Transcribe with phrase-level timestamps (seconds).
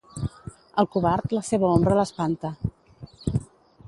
[0.83, 2.51] Al covard, la seva ombra l'espanta.